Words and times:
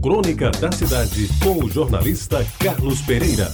Crônica 0.00 0.52
da 0.52 0.70
Cidade, 0.70 1.28
com 1.42 1.64
o 1.64 1.68
jornalista 1.68 2.46
Carlos 2.60 3.02
Pereira. 3.02 3.48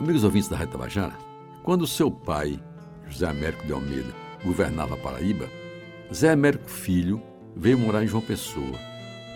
Amigos 0.00 0.24
ouvintes 0.24 0.48
da 0.48 0.56
Rádio 0.56 0.72
Tabajara, 0.72 1.12
quando 1.62 1.86
seu 1.86 2.10
pai, 2.10 2.58
José 3.06 3.26
Américo 3.26 3.66
de 3.66 3.72
Almeida, 3.74 4.08
governava 4.42 4.94
a 4.94 4.96
Paraíba, 4.96 5.46
Zé 6.12 6.30
Américo 6.30 6.70
Filho 6.70 7.22
veio 7.54 7.78
morar 7.78 8.02
em 8.02 8.08
João 8.08 8.22
Pessoa 8.22 8.78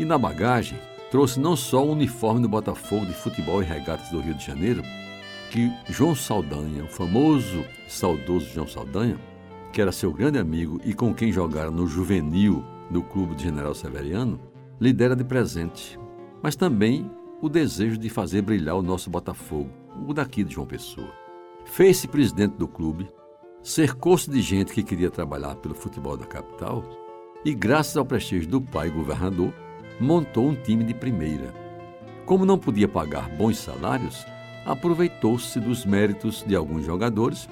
e, 0.01 0.07
na 0.07 0.17
bagagem, 0.17 0.79
trouxe 1.11 1.39
não 1.39 1.55
só 1.55 1.85
o 1.85 1.93
uniforme 1.93 2.41
do 2.41 2.49
Botafogo 2.49 3.05
de 3.05 3.13
futebol 3.13 3.63
e 3.63 3.67
regatas 3.67 4.09
do 4.09 4.21
Rio 4.21 4.35
de 4.35 4.47
Janeiro, 4.47 4.83
que 5.51 5.71
João 5.91 6.15
Saldanha, 6.15 6.85
o 6.85 6.89
famoso 6.89 7.63
e 7.87 7.93
saudoso 7.93 8.49
João 8.55 8.67
Saldanha, 8.67 9.19
que 9.73 9.81
era 9.81 9.91
seu 9.91 10.13
grande 10.13 10.39
amigo 10.39 10.79
e 10.85 10.93
com 10.93 11.15
quem 11.15 11.33
jogara 11.33 11.71
no 11.71 11.87
juvenil 11.87 12.63
do 12.91 13.03
clube 13.03 13.35
de 13.35 13.45
General 13.45 13.75
Severiano, 13.75 14.39
lhe 14.79 14.93
dera 14.93 15.17
de 15.17 15.25
presente, 15.25 15.99
mas 16.43 16.55
também 16.55 17.11
o 17.41 17.49
desejo 17.49 17.97
de 17.97 18.11
fazer 18.11 18.43
brilhar 18.43 18.77
o 18.77 18.83
nosso 18.83 19.09
Botafogo, 19.09 19.71
o 20.07 20.13
daqui 20.13 20.45
de 20.45 20.55
João 20.55 20.67
Pessoa. 20.67 21.11
Fez-se 21.65 22.07
presidente 22.07 22.57
do 22.57 22.69
clube, 22.69 23.11
cercou-se 23.63 24.31
de 24.31 24.43
gente 24.43 24.73
que 24.73 24.83
queria 24.83 25.11
trabalhar 25.11 25.57
pelo 25.57 25.75
futebol 25.75 26.17
da 26.17 26.27
capital 26.27 26.85
e, 27.45 27.55
graças 27.55 27.97
ao 27.97 28.05
prestígio 28.05 28.49
do 28.49 28.61
pai 28.61 28.91
governador, 28.91 29.55
montou 29.99 30.49
um 30.49 30.55
time 30.55 30.85
de 30.85 30.93
primeira. 30.93 31.55
Como 32.27 32.45
não 32.45 32.59
podia 32.59 32.89
pagar 32.89 33.29
bons 33.31 33.59
salários, 33.59 34.27
aproveitou-se 34.67 35.59
dos 35.59 35.87
méritos 35.87 36.45
de 36.47 36.55
alguns 36.55 36.85
jogadores 36.85 37.49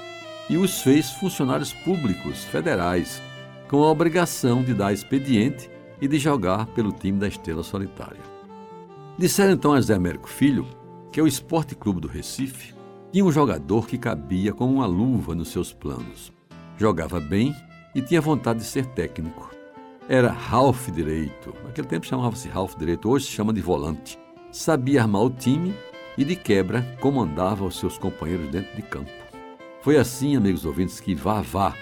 e 0.50 0.56
os 0.56 0.82
fez 0.82 1.12
funcionários 1.12 1.72
públicos 1.72 2.42
federais, 2.42 3.22
com 3.68 3.84
a 3.84 3.88
obrigação 3.88 4.64
de 4.64 4.74
dar 4.74 4.92
expediente 4.92 5.70
e 6.00 6.09
de 6.09 6.18
jogar 6.18 6.66
pelo 6.66 6.90
time 6.90 7.20
da 7.20 7.28
Estrela 7.28 7.62
Solitária. 7.62 8.20
Disseram 9.16 9.52
então 9.52 9.73
a 9.73 9.80
Zé 9.80 9.95
Américo 9.95 10.28
Filho 10.28 10.66
que 11.12 11.23
o 11.23 11.26
Esporte 11.26 11.76
Clube 11.76 12.01
do 12.01 12.09
Recife 12.09 12.74
tinha 13.12 13.24
um 13.24 13.30
jogador 13.30 13.87
que 13.87 13.96
cabia 13.96 14.52
como 14.52 14.74
uma 14.74 14.87
luva 14.87 15.37
nos 15.37 15.48
seus 15.48 15.73
planos. 15.73 16.32
Jogava 16.76 17.21
bem 17.21 17.54
e 17.95 18.02
tinha 18.02 18.21
vontade 18.21 18.59
de 18.59 18.65
ser 18.65 18.87
técnico. 18.87 19.51
Era 20.09 20.32
Ralph 20.32 20.88
Direito. 20.88 21.54
Naquele 21.65 21.87
tempo 21.87 22.06
chamava-se 22.06 22.48
Ralph 22.48 22.74
Direito, 22.76 23.09
hoje 23.09 23.26
se 23.26 23.32
chama 23.32 23.52
de 23.52 23.60
volante. 23.60 24.18
Sabia 24.51 25.02
armar 25.02 25.23
o 25.23 25.30
time 25.30 25.73
e, 26.18 26.24
de 26.24 26.34
quebra, 26.34 26.82
comandava 27.01 27.65
os 27.65 27.78
seus 27.78 27.96
companheiros 27.96 28.48
dentro 28.48 28.74
de 28.74 28.82
campo. 28.82 29.20
Foi 29.82 29.96
assim, 29.96 30.36
amigos 30.36 30.66
ouvintes, 30.66 31.00
que 31.00 31.14
Vavá 31.14 31.74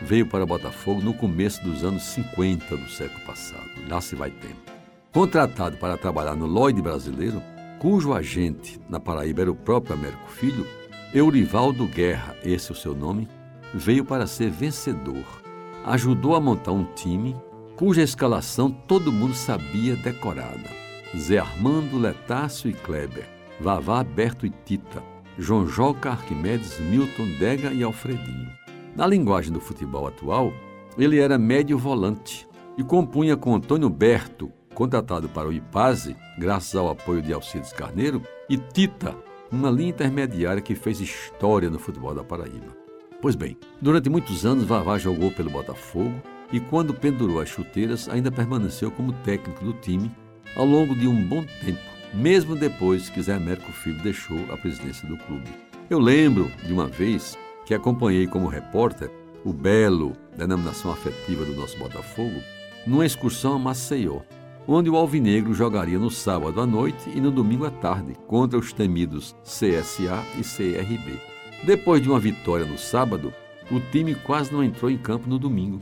veio 0.00 0.26
para 0.26 0.46
Botafogo 0.46 1.02
no 1.02 1.12
começo 1.12 1.62
dos 1.62 1.84
anos 1.84 2.02
50 2.04 2.76
do 2.78 2.88
século 2.88 3.20
passado. 3.26 3.68
Lá 3.88 4.00
se 4.00 4.16
vai 4.16 4.30
tempo. 4.30 4.72
Contratado 5.12 5.76
para 5.76 5.98
trabalhar 5.98 6.34
no 6.34 6.46
Lloyd 6.46 6.80
brasileiro, 6.80 7.42
cujo 7.78 8.14
agente 8.14 8.80
na 8.88 8.98
Paraíba 8.98 9.42
era 9.42 9.50
o 9.50 9.54
próprio 9.54 9.94
Américo 9.94 10.30
Filho, 10.30 10.66
Eurivaldo 11.12 11.86
Guerra, 11.86 12.34
esse 12.42 12.70
é 12.70 12.72
o 12.72 12.76
seu 12.76 12.94
nome, 12.94 13.28
veio 13.74 14.02
para 14.02 14.26
ser 14.26 14.50
vencedor. 14.50 15.42
Ajudou 15.84 16.34
a 16.34 16.40
montar 16.40 16.72
um 16.72 16.84
time 16.94 17.36
cuja 17.76 18.00
escalação 18.00 18.70
todo 18.70 19.12
mundo 19.12 19.34
sabia 19.34 19.94
decorada. 19.96 20.70
Zé 21.14 21.38
Armando, 21.38 21.98
Letácio 21.98 22.70
e 22.70 22.72
Kleber, 22.72 23.28
Vavá, 23.60 24.02
Berto 24.02 24.46
e 24.46 24.50
Tita, 24.64 25.11
João 25.38 25.66
Joca, 25.66 26.10
Arquimedes, 26.10 26.78
Milton, 26.78 27.26
Dega 27.38 27.72
e 27.72 27.82
Alfredinho. 27.82 28.50
Na 28.94 29.06
linguagem 29.06 29.52
do 29.52 29.60
futebol 29.60 30.06
atual, 30.06 30.52
ele 30.98 31.18
era 31.18 31.38
médio 31.38 31.78
volante 31.78 32.46
e 32.76 32.84
compunha 32.84 33.36
com 33.36 33.54
Antônio 33.54 33.88
Berto, 33.88 34.52
contratado 34.74 35.28
para 35.28 35.48
o 35.48 35.52
IPASE, 35.52 36.16
graças 36.38 36.74
ao 36.74 36.90
apoio 36.90 37.22
de 37.22 37.32
Alcides 37.32 37.72
Carneiro, 37.72 38.22
e 38.48 38.56
Tita, 38.56 39.16
uma 39.50 39.70
linha 39.70 39.90
intermediária 39.90 40.62
que 40.62 40.74
fez 40.74 41.00
história 41.00 41.70
no 41.70 41.78
futebol 41.78 42.14
da 42.14 42.24
Paraíba. 42.24 42.76
Pois 43.20 43.36
bem, 43.36 43.56
durante 43.80 44.10
muitos 44.10 44.44
anos 44.44 44.64
Vavá 44.64 44.98
jogou 44.98 45.30
pelo 45.30 45.50
Botafogo 45.50 46.14
e 46.52 46.58
quando 46.58 46.92
pendurou 46.92 47.40
as 47.40 47.48
chuteiras 47.48 48.08
ainda 48.08 48.32
permaneceu 48.32 48.90
como 48.90 49.12
técnico 49.24 49.64
do 49.64 49.72
time 49.74 50.10
ao 50.56 50.66
longo 50.66 50.94
de 50.94 51.06
um 51.06 51.26
bom 51.26 51.44
tempo, 51.64 51.91
mesmo 52.12 52.54
depois 52.54 53.08
que 53.08 53.22
Zé 53.22 53.34
Américo 53.34 53.72
Filho 53.72 54.02
deixou 54.02 54.38
a 54.52 54.56
presidência 54.56 55.08
do 55.08 55.16
clube. 55.16 55.48
Eu 55.88 55.98
lembro 55.98 56.50
de 56.64 56.72
uma 56.72 56.86
vez 56.86 57.38
que 57.64 57.74
acompanhei 57.74 58.26
como 58.26 58.48
repórter 58.48 59.10
o 59.44 59.52
Belo, 59.52 60.12
denominação 60.36 60.90
afetiva 60.92 61.44
do 61.44 61.54
nosso 61.54 61.78
Botafogo, 61.78 62.40
numa 62.86 63.06
excursão 63.06 63.54
a 63.54 63.58
Maceió, 63.58 64.20
onde 64.66 64.88
o 64.88 64.96
Alvinegro 64.96 65.52
jogaria 65.54 65.98
no 65.98 66.10
sábado 66.10 66.60
à 66.60 66.66
noite 66.66 67.10
e 67.14 67.20
no 67.20 67.30
domingo 67.30 67.64
à 67.64 67.70
tarde 67.70 68.14
contra 68.26 68.58
os 68.58 68.72
temidos 68.72 69.34
CSA 69.42 70.24
e 70.38 70.42
CRB. 70.42 71.18
Depois 71.64 72.02
de 72.02 72.08
uma 72.08 72.20
vitória 72.20 72.64
no 72.64 72.78
sábado, 72.78 73.32
o 73.70 73.80
time 73.80 74.14
quase 74.14 74.52
não 74.52 74.62
entrou 74.62 74.90
em 74.90 74.98
campo 74.98 75.28
no 75.28 75.38
domingo, 75.38 75.80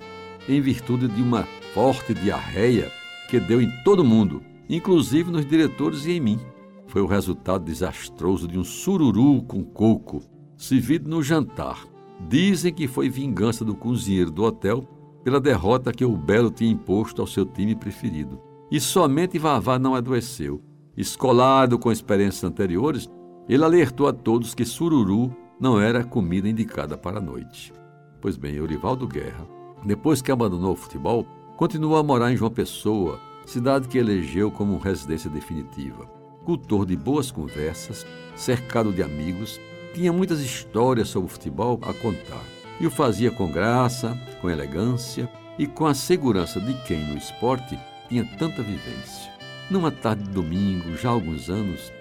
em 0.48 0.60
virtude 0.60 1.08
de 1.08 1.22
uma 1.22 1.44
forte 1.74 2.14
diarreia 2.14 2.90
que 3.28 3.38
deu 3.38 3.60
em 3.60 3.70
todo 3.84 4.04
mundo, 4.04 4.42
inclusive 4.76 5.30
nos 5.30 5.44
diretores 5.44 6.06
e 6.06 6.12
em 6.12 6.20
mim. 6.20 6.40
Foi 6.86 7.02
o 7.02 7.06
resultado 7.06 7.64
desastroso 7.64 8.46
de 8.46 8.58
um 8.58 8.64
sururu 8.64 9.42
com 9.42 9.64
coco, 9.64 10.22
servido 10.56 11.10
no 11.10 11.22
jantar. 11.22 11.84
Dizem 12.28 12.72
que 12.72 12.86
foi 12.86 13.08
vingança 13.08 13.64
do 13.64 13.74
cozinheiro 13.74 14.30
do 14.30 14.44
hotel 14.44 14.86
pela 15.24 15.40
derrota 15.40 15.92
que 15.92 16.04
o 16.04 16.16
Belo 16.16 16.50
tinha 16.50 16.70
imposto 16.70 17.20
ao 17.20 17.26
seu 17.26 17.44
time 17.44 17.74
preferido. 17.74 18.40
E 18.70 18.80
somente 18.80 19.38
Vavá 19.38 19.78
não 19.78 19.94
adoeceu. 19.94 20.62
Escolado 20.96 21.78
com 21.78 21.90
experiências 21.90 22.44
anteriores, 22.44 23.10
ele 23.48 23.64
alertou 23.64 24.06
a 24.06 24.12
todos 24.12 24.54
que 24.54 24.64
sururu 24.64 25.34
não 25.58 25.80
era 25.80 26.00
a 26.00 26.04
comida 26.04 26.48
indicada 26.48 26.96
para 26.96 27.18
a 27.18 27.22
noite. 27.22 27.72
Pois 28.20 28.36
bem, 28.36 28.54
Eurivaldo 28.54 29.06
Guerra, 29.06 29.46
depois 29.84 30.22
que 30.22 30.30
abandonou 30.30 30.72
o 30.72 30.76
futebol, 30.76 31.26
continuou 31.56 31.96
a 31.96 32.02
morar 32.02 32.32
em 32.32 32.36
João 32.36 32.50
Pessoa, 32.50 33.18
cidade 33.50 33.88
que 33.88 33.98
elegeu 33.98 34.48
como 34.48 34.78
residência 34.78 35.28
definitiva. 35.28 36.06
Cultor 36.44 36.86
de 36.86 36.96
boas 36.96 37.32
conversas, 37.32 38.06
cercado 38.36 38.92
de 38.92 39.02
amigos, 39.02 39.60
tinha 39.92 40.12
muitas 40.12 40.40
histórias 40.40 41.08
sobre 41.08 41.26
o 41.26 41.32
futebol 41.32 41.80
a 41.82 41.92
contar. 41.92 42.44
E 42.78 42.86
o 42.86 42.90
fazia 42.92 43.28
com 43.28 43.50
graça, 43.50 44.16
com 44.40 44.48
elegância 44.48 45.28
e 45.58 45.66
com 45.66 45.84
a 45.84 45.94
segurança 45.94 46.60
de 46.60 46.72
quem 46.84 47.04
no 47.04 47.18
esporte 47.18 47.76
tinha 48.08 48.24
tanta 48.38 48.62
vivência. 48.62 49.32
Numa 49.68 49.90
tarde 49.90 50.22
de 50.22 50.30
domingo, 50.30 50.96
já 50.96 51.08
há 51.08 51.12
alguns 51.12 51.50
anos, 51.50 51.92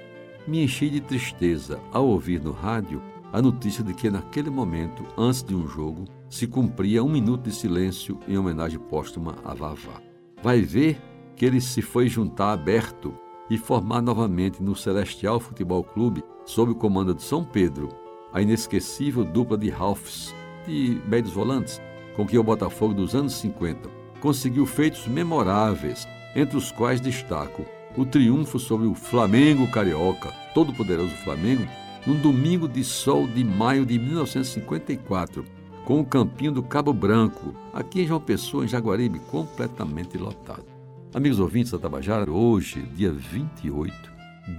me 0.48 0.64
enchi 0.64 0.88
de 0.88 1.02
tristeza 1.02 1.80
ao 1.92 2.08
ouvir 2.08 2.40
no 2.40 2.52
rádio 2.52 3.02
a 3.34 3.42
notícia 3.42 3.84
de 3.84 3.96
que 3.96 4.12
naquele 4.12 4.52
momento, 4.52 5.04
antes 5.18 5.42
de 5.42 5.56
um 5.56 5.68
jogo, 5.68 6.06
se 6.30 6.46
cumpria 6.46 7.04
um 7.04 7.10
minuto 7.10 7.50
de 7.50 7.56
silêncio 7.56 8.20
em 8.28 8.38
homenagem 8.38 8.80
póstuma 8.80 9.36
a 9.44 9.56
Vavá. 9.56 10.00
Vai 10.44 10.62
ver 10.62 11.09
que 11.40 11.46
ele 11.46 11.62
se 11.62 11.82
foi 11.82 12.10
juntar 12.10 12.52
aberto 12.52 13.14
e 13.50 13.58
formar 13.58 14.02
novamente 14.02 14.62
no 14.62 14.76
Celestial 14.76 15.40
Futebol 15.40 15.82
Clube, 15.82 16.22
sob 16.46 16.74
o 16.74 16.76
comando 16.76 17.16
de 17.16 17.24
São 17.24 17.46
Pedro, 17.46 17.88
a 18.34 18.42
inesquecível 18.42 19.24
dupla 19.24 19.58
de 19.58 19.70
Ralphs, 19.70 20.36
de 20.68 21.02
médios 21.08 21.34
volantes, 21.34 21.82
com 22.14 22.28
que 22.28 22.38
o 22.38 22.44
Botafogo 22.44 22.94
dos 22.94 23.16
anos 23.16 23.36
50 23.36 23.90
conseguiu 24.20 24.66
feitos 24.66 25.08
memoráveis, 25.08 26.06
entre 26.36 26.58
os 26.58 26.74
quais 26.74 27.00
destaco 27.00 27.66
o 27.96 28.06
triunfo 28.06 28.60
sobre 28.60 28.86
o 28.86 28.94
Flamengo 28.94 29.66
Carioca, 29.72 30.34
todo-poderoso 30.54 31.16
Flamengo, 31.24 31.66
num 32.06 32.20
domingo 32.20 32.68
de 32.68 32.84
sol 32.84 33.26
de 33.26 33.46
maio 33.46 33.86
de 33.86 33.98
1954, 33.98 35.46
com 35.86 36.02
o 36.02 36.06
campinho 36.06 36.52
do 36.52 36.62
Cabo 36.62 36.92
Branco, 36.92 37.56
aqui 37.74 38.02
em 38.02 38.08
João 38.08 38.20
Pessoa, 38.20 38.66
em 38.66 38.68
Jaguaribe, 38.68 39.20
completamente 39.32 40.18
lotado. 40.18 40.79
Amigos 41.12 41.40
ouvintes 41.40 41.72
da 41.72 41.80
Tabajara, 41.80 42.30
hoje, 42.30 42.84
dia 42.94 43.12
28, 43.12 43.92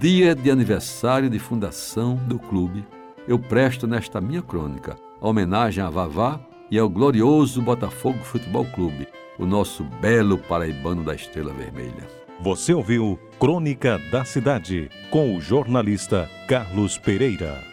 dia 0.01 0.35
de 0.35 0.51
aniversário 0.51 1.29
de 1.29 1.39
fundação 1.39 2.15
do 2.27 2.37
clube, 2.37 2.85
eu 3.25 3.39
presto 3.39 3.87
nesta 3.87 4.19
minha 4.19 4.41
crônica 4.41 4.97
a 5.21 5.27
homenagem 5.29 5.81
a 5.81 5.89
Vavá 5.89 6.41
e 6.69 6.77
ao 6.77 6.89
glorioso 6.89 7.61
Botafogo 7.61 8.19
Futebol 8.19 8.65
Clube, 8.65 9.07
o 9.39 9.45
nosso 9.45 9.85
belo 10.01 10.37
paraibano 10.37 11.05
da 11.05 11.15
Estrela 11.15 11.53
Vermelha. 11.53 12.05
Você 12.41 12.73
ouviu 12.73 13.17
Crônica 13.39 13.97
da 14.11 14.25
Cidade 14.25 14.89
com 15.09 15.37
o 15.37 15.39
jornalista 15.39 16.29
Carlos 16.49 16.97
Pereira. 16.97 17.70